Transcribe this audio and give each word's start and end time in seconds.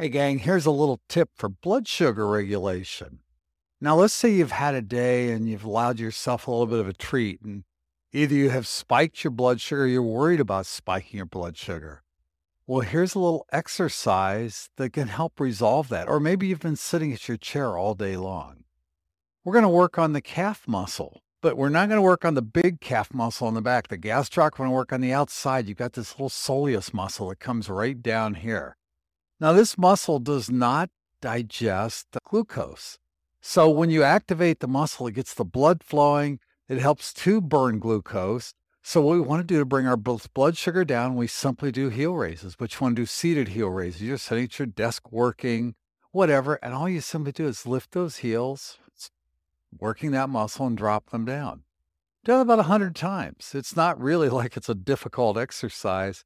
Hey, 0.00 0.10
gang, 0.10 0.38
here's 0.38 0.64
a 0.64 0.70
little 0.70 1.00
tip 1.08 1.30
for 1.34 1.48
blood 1.48 1.88
sugar 1.88 2.24
regulation. 2.28 3.18
Now, 3.80 3.96
let's 3.96 4.14
say 4.14 4.32
you've 4.32 4.52
had 4.52 4.76
a 4.76 4.80
day 4.80 5.32
and 5.32 5.48
you've 5.48 5.64
allowed 5.64 5.98
yourself 5.98 6.46
a 6.46 6.52
little 6.52 6.68
bit 6.68 6.78
of 6.78 6.86
a 6.86 6.92
treat, 6.92 7.42
and 7.42 7.64
either 8.12 8.32
you 8.32 8.50
have 8.50 8.68
spiked 8.68 9.24
your 9.24 9.32
blood 9.32 9.60
sugar 9.60 9.82
or 9.82 9.86
you're 9.88 10.00
worried 10.00 10.38
about 10.38 10.66
spiking 10.66 11.16
your 11.16 11.26
blood 11.26 11.56
sugar. 11.56 12.04
Well, 12.64 12.82
here's 12.82 13.16
a 13.16 13.18
little 13.18 13.44
exercise 13.50 14.70
that 14.76 14.92
can 14.92 15.08
help 15.08 15.40
resolve 15.40 15.88
that. 15.88 16.06
Or 16.06 16.20
maybe 16.20 16.46
you've 16.46 16.60
been 16.60 16.76
sitting 16.76 17.12
at 17.12 17.26
your 17.26 17.36
chair 17.36 17.76
all 17.76 17.94
day 17.94 18.16
long. 18.16 18.62
We're 19.42 19.54
going 19.54 19.64
to 19.64 19.68
work 19.68 19.98
on 19.98 20.12
the 20.12 20.20
calf 20.20 20.68
muscle, 20.68 21.22
but 21.42 21.56
we're 21.56 21.70
not 21.70 21.88
going 21.88 21.98
to 21.98 22.02
work 22.02 22.24
on 22.24 22.34
the 22.34 22.42
big 22.42 22.80
calf 22.80 23.12
muscle 23.12 23.48
in 23.48 23.54
the 23.54 23.62
back. 23.62 23.88
The 23.88 23.98
gastroc, 23.98 24.52
we're 24.52 24.66
going 24.66 24.70
to 24.70 24.76
work 24.76 24.92
on 24.92 25.00
the 25.00 25.12
outside. 25.12 25.66
You've 25.66 25.76
got 25.76 25.94
this 25.94 26.12
little 26.12 26.28
soleus 26.28 26.94
muscle 26.94 27.30
that 27.30 27.40
comes 27.40 27.68
right 27.68 28.00
down 28.00 28.34
here. 28.34 28.76
Now, 29.40 29.52
this 29.52 29.78
muscle 29.78 30.18
does 30.18 30.50
not 30.50 30.90
digest 31.20 32.08
glucose. 32.24 32.98
So 33.40 33.70
when 33.70 33.88
you 33.88 34.02
activate 34.02 34.60
the 34.60 34.68
muscle, 34.68 35.06
it 35.06 35.14
gets 35.14 35.32
the 35.32 35.44
blood 35.44 35.82
flowing. 35.84 36.40
It 36.68 36.78
helps 36.78 37.12
to 37.14 37.40
burn 37.40 37.78
glucose. 37.78 38.52
So 38.82 39.00
what 39.00 39.14
we 39.14 39.20
want 39.20 39.40
to 39.40 39.46
do 39.46 39.58
to 39.58 39.64
bring 39.64 39.86
our 39.86 39.96
blood 39.96 40.56
sugar 40.56 40.84
down, 40.84 41.14
we 41.14 41.26
simply 41.26 41.70
do 41.70 41.88
heel 41.88 42.14
raises, 42.14 42.56
but 42.56 42.72
you 42.72 42.78
want 42.80 42.96
to 42.96 43.02
do 43.02 43.06
seated 43.06 43.48
heel 43.48 43.68
raises. 43.68 44.02
You're 44.02 44.18
sitting 44.18 44.44
at 44.44 44.58
your 44.58 44.66
desk 44.66 45.12
working, 45.12 45.74
whatever, 46.10 46.58
and 46.62 46.74
all 46.74 46.88
you 46.88 47.00
simply 47.00 47.32
do 47.32 47.46
is 47.46 47.66
lift 47.66 47.92
those 47.92 48.18
heels, 48.18 48.78
working 49.78 50.10
that 50.12 50.30
muscle 50.30 50.66
and 50.66 50.76
drop 50.76 51.10
them 51.10 51.24
down. 51.24 51.62
Do 52.24 52.38
it 52.38 52.40
about 52.40 52.58
100 52.58 52.96
times. 52.96 53.52
It's 53.54 53.76
not 53.76 54.00
really 54.00 54.28
like 54.30 54.56
it's 54.56 54.68
a 54.68 54.74
difficult 54.74 55.38
exercise. 55.38 56.24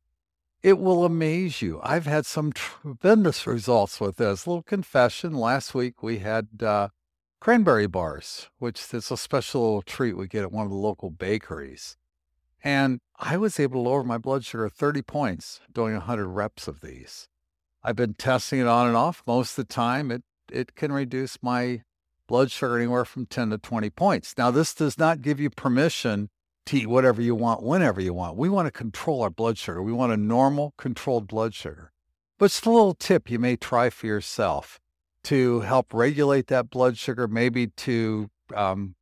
It 0.62 0.78
will 0.78 1.04
amaze 1.04 1.60
you. 1.60 1.80
I've 1.82 2.06
had 2.06 2.24
some 2.24 2.52
tremendous 2.52 3.46
results 3.46 4.00
with 4.00 4.16
this. 4.16 4.46
Little 4.46 4.62
confession. 4.62 5.34
Last 5.34 5.74
week 5.74 6.02
we 6.02 6.18
had 6.18 6.62
uh, 6.62 6.88
cranberry 7.40 7.88
bars, 7.88 8.48
which 8.58 8.94
is 8.94 9.10
a 9.10 9.16
special 9.16 9.62
little 9.62 9.82
treat 9.82 10.16
we 10.16 10.28
get 10.28 10.42
at 10.42 10.52
one 10.52 10.64
of 10.64 10.70
the 10.70 10.76
local 10.76 11.10
bakeries. 11.10 11.96
And 12.62 13.00
I 13.18 13.36
was 13.38 13.58
able 13.58 13.82
to 13.82 13.88
lower 13.88 14.04
my 14.04 14.18
blood 14.18 14.44
sugar 14.44 14.68
30 14.68 15.02
points 15.02 15.60
doing 15.72 15.94
100 15.94 16.28
reps 16.28 16.68
of 16.68 16.80
these. 16.80 17.28
I've 17.82 17.96
been 17.96 18.14
testing 18.14 18.60
it 18.60 18.68
on 18.68 18.86
and 18.86 18.96
off. 18.96 19.24
Most 19.26 19.58
of 19.58 19.66
the 19.66 19.74
time, 19.74 20.12
it, 20.12 20.22
it 20.52 20.76
can 20.76 20.92
reduce 20.92 21.42
my 21.42 21.82
blood 22.28 22.52
sugar 22.52 22.76
anywhere 22.76 23.04
from 23.04 23.26
10 23.26 23.50
to 23.50 23.58
20 23.58 23.90
points. 23.90 24.34
Now, 24.38 24.52
this 24.52 24.74
does 24.74 24.96
not 24.96 25.22
give 25.22 25.40
you 25.40 25.50
permission 25.50 26.30
to 26.66 26.76
eat 26.76 26.86
whatever 26.86 27.20
you 27.20 27.34
want 27.34 27.62
whenever 27.62 28.00
you 28.00 28.14
want. 28.14 28.36
We 28.36 28.48
want 28.48 28.66
to 28.66 28.72
control 28.72 29.22
our 29.22 29.30
blood 29.30 29.58
sugar. 29.58 29.82
We 29.82 29.92
want 29.92 30.12
a 30.12 30.16
normal, 30.16 30.74
controlled 30.76 31.26
blood 31.26 31.54
sugar. 31.54 31.92
But 32.38 32.46
it's 32.46 32.62
a 32.62 32.70
little 32.70 32.94
tip 32.94 33.30
you 33.30 33.38
may 33.38 33.56
try 33.56 33.90
for 33.90 34.06
yourself 34.06 34.80
to 35.24 35.60
help 35.60 35.94
regulate 35.94 36.48
that 36.48 36.70
blood 36.70 36.98
sugar, 36.98 37.28
maybe 37.28 37.68
to 37.68 38.30
um, 38.54 38.94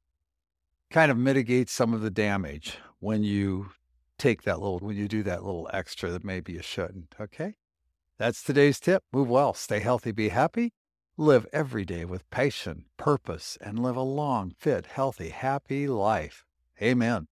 kind 0.91 1.11
of 1.11 1.17
mitigate 1.17 1.71
some 1.71 1.95
of 1.95 2.03
the 2.03 2.11
damage 2.11 2.79
when 2.99 3.23
you 3.23 3.71
take 4.19 4.43
that 4.43 4.61
little, 4.61 4.79
when 4.79 4.97
you 4.97 5.09
do 5.09 5.23
that 5.23 5.45
little 5.45 5.71
extra 5.73 6.11
that 6.11 6.25
maybe 6.25 6.53
you 6.53 6.63
shouldn't. 6.63 7.15
Okay. 7.21 7.55
That's 8.19 8.43
today's 8.43 8.79
tip. 8.79 9.03
Move 9.13 9.31
well, 9.31 9.55
stay 9.55 9.81
healthy, 9.81 10.13
be 10.13 10.29
happy, 10.29 10.75
live 11.17 11.47
every 11.55 11.87
day 11.87 12.05
with 12.05 12.29
passion, 12.29 12.85
purpose, 12.99 13.57
and 13.63 13.79
live 13.79 13.97
a 13.97 14.03
long, 14.03 14.53
fit, 14.59 14.87
healthy, 14.87 15.31
happy 15.31 15.89
life. 15.89 16.45
Amen. 16.83 17.29